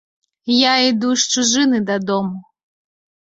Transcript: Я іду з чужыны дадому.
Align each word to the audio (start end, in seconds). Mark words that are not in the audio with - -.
Я 0.59 0.71
іду 0.91 1.09
з 1.23 1.27
чужыны 1.35 1.81
дадому. 1.89 2.37